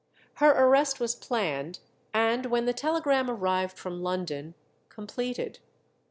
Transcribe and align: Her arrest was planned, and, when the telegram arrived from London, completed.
Her 0.37 0.49
arrest 0.49 0.99
was 0.99 1.13
planned, 1.13 1.77
and, 2.11 2.47
when 2.47 2.65
the 2.65 2.73
telegram 2.73 3.29
arrived 3.29 3.77
from 3.77 4.01
London, 4.01 4.55
completed. 4.89 5.59